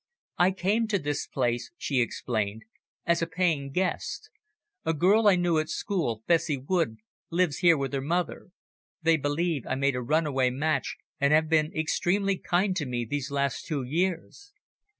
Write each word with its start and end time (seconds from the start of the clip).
"I 0.39 0.49
came 0.49 0.87
to 0.87 0.97
this 0.97 1.27
place," 1.27 1.69
she 1.77 2.01
explained, 2.01 2.63
"as 3.05 3.21
a 3.21 3.27
paying 3.27 3.69
guest. 3.71 4.31
A 4.83 4.95
girl 4.95 5.27
I 5.27 5.35
knew 5.35 5.59
at 5.59 5.69
school, 5.69 6.23
Bessie 6.25 6.57
Wood, 6.57 6.97
lives 7.29 7.57
here 7.57 7.77
with 7.77 7.93
her 7.93 8.01
mother. 8.01 8.47
They 9.03 9.15
believe 9.17 9.67
I 9.67 9.75
made 9.75 9.95
a 9.95 10.01
runaway 10.01 10.49
match, 10.49 10.97
and 11.19 11.31
have 11.33 11.47
been 11.49 11.71
extremely 11.77 12.39
kind 12.39 12.75
to 12.77 12.87
me 12.87 13.05
these 13.05 13.29
last 13.29 13.67
two 13.67 13.83
years." 13.83 14.53